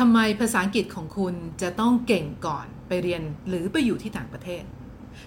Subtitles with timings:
[0.00, 4.62] ทำไมภาษาอังกฤษของคุณจะต้องเก่งก่อนไปเรียนหรือไปอยู่ที่ต่างประเทศ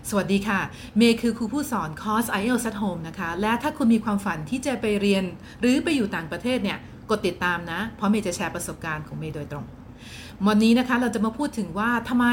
[0.09, 0.59] สวัสดีค่ะ
[0.97, 5.24] เมย์คือครูผู้สอนคอร์ส IELTS at Home นะคะ และถ้าคุณมีความฝันที่จะไปเรียน
[5.61, 6.77] หรือไปอยู่ต่างประเทศเนี่ย
[7.09, 9.66] กดติดตามนะ เพราะเมย์จะแชร์ประสบการณ์ของเมย์โดยตรง
[10.45, 12.25] วันนี้นะคะเราจะมาพูดถึงว่าทำไม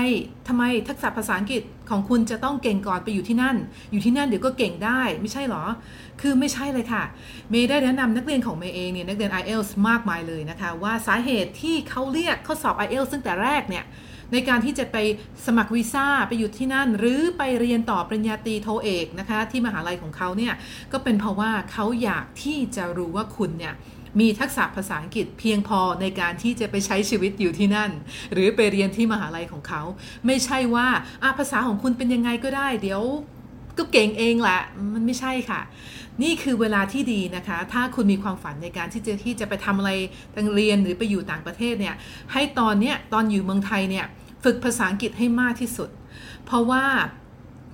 [0.48, 3.56] ทำไมทักษะภาษาอังกฤษของคุณจะต้องเก่งก่อนไปอยู่ที่นั่น
[3.92, 5.64] อยู่ที่นั่นเดี๋ยวก็เก่งได้ไม่ใช่หรอ
[6.20, 7.02] คือไม่ใช่เลยค่ะ
[7.50, 13.84] เมย์ได้แนะนำนักเรียนของเมย์เองเนี่ยนักเรียน IELTS มากมายเลยนะคะ ว่าสาเหตุที่เขาเรียกเข้อสอบ IELTS ตั้งแต่แรกเนี่ย
[14.32, 14.96] ในการที่จะไป
[15.46, 20.54] สมัครวีซ่าไปอยู่ที่นั่น หรือไปเรียนต่อปริญญาตรีโทเอกนะคะที่มหาลัยของเขาเนี่ย
[20.92, 23.74] ก็เป็นเพราะว่าเขาอยากที่จะรู้ว่าคุณเนี่ย
[24.20, 27.90] มีทักษะภาษาอังกฤษเพียงพอในการที่จะไปใช้ชีวิตอยู่ที่นั่น
[28.32, 29.82] หรือไปเรียนที่มหาลัยของเขา
[30.26, 30.86] ไม่ใช่ว่า
[31.38, 33.02] ภาษาของคุณเป็นยังไงก็ได้ เดี๋ยว
[33.78, 34.60] ก็เก่งเองแหละ
[34.94, 35.60] มันไม่ใช่ค่ะ
[36.22, 39.90] นี่คือเวลาที่ดีนะคะ ถ้าคุณมีความฝันในการที่จะที่จะไปทำอะไร
[40.34, 41.94] ต่างเรียนหรือไปอยู่ต่างประเทศเนี่ย
[42.32, 44.06] ให้ตอนเนี้ยตอนอยู่เมืองไทยเนี่ย
[44.44, 45.90] ฝึกภาษาอังกฤษให้มากที่สุด
[46.46, 46.84] เพราะว่า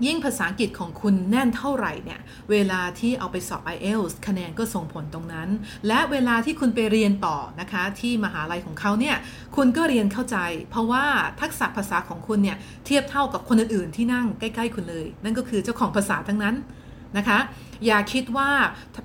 [0.07, 2.21] ยิ่งภาษาอังกฤษของคุณแน่นเท่าไหร่เนี่ย
[2.51, 5.49] เวลาที่เอาไปสอบ IELTS คะแนนก็ส่งผลตรงนั้น
[5.89, 9.17] และเวลาที่คุณไปเรียนต่อนะคะ ที่มหาลัยของเขาเนี่ย
[9.57, 10.37] คุณก็เรียนเข้าใจ
[10.71, 11.05] เพราะว่า
[11.41, 12.57] ทักษะภาษาของคุณเนี่ย
[12.87, 16.57] เทียบเท่ากับคนอื่นๆที่นั่งใกล้ ๆ คุณเลย นั่นก็คือเจ้าของภาษาทั้งนั้น
[17.17, 17.39] นะคะ
[17.87, 18.51] อย่าคิดว่า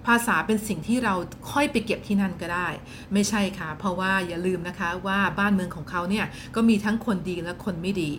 [0.07, 1.13] ภาษาเป็นสิ่งที่เรา
[1.51, 2.67] ค่อยไปเก็บที่นั่นก็ได้
[3.13, 8.11] ไม่ใช่ค่ะ เพราะว่าอย่าลืมนะคะว่าบ้านเมืองของเขาเนี่ยก็มีทั้งคนดีและคนไม่ดี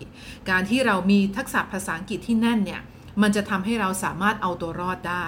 [0.49, 2.81] การที่เรามีทักษะภาษาอังกฤษที่แน่นเนี่ย
[3.21, 5.25] มันจะทำให้เราสามารถเอาตัวรอดได้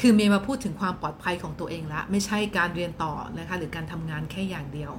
[0.00, 4.92] คือเมย์มาพูดถึงความปลอดภัยของตัวเองละ ไม่ใช่การเรียนต่อนะคะ หรือการทำงานแค่อย่างเดียว